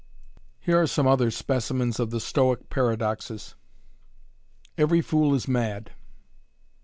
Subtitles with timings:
[0.59, 3.53] Here are some other specimens of the Stoic paradoxes.
[4.75, 5.91] "Every fool is mad".